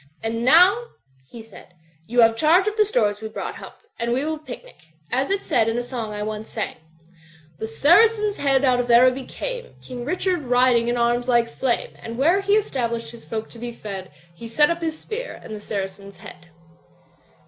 "And 0.23 0.43
now," 0.43 0.85
he 1.29 1.43
said, 1.43 1.75
"you 2.07 2.21
have 2.21 2.35
charge 2.35 2.67
of 2.67 2.75
the 2.75 2.85
stores 2.85 3.21
we 3.21 3.27
brought. 3.27 3.57
Hump, 3.57 3.75
and 3.99 4.11
we 4.11 4.25
will 4.25 4.39
picnic. 4.39 4.93
As 5.11 5.29
it 5.29 5.43
said 5.43 5.67
in 5.69 5.77
a 5.77 5.83
song 5.83 6.11
I 6.11 6.23
once 6.23 6.49
sang, 6.49 6.75
"The 7.59 7.67
Saracen's 7.67 8.37
Head 8.37 8.65
out 8.65 8.79
of 8.79 8.89
Araby 8.89 9.25
came, 9.25 9.75
King 9.79 10.03
Richard 10.03 10.41
riding 10.41 10.87
in 10.87 10.97
arms 10.97 11.27
like 11.27 11.47
flame. 11.47 11.91
And 12.01 12.17
where 12.17 12.41
he 12.41 12.53
established 12.55 13.11
his 13.11 13.25
folk 13.25 13.47
to 13.51 13.59
be 13.59 13.71
fed 13.71 14.09
He 14.33 14.47
set 14.47 14.71
up 14.71 14.81
his 14.81 14.97
spear, 14.97 15.39
and 15.43 15.53
the 15.55 15.59
Saracen's 15.61 16.17
Head." 16.17 16.47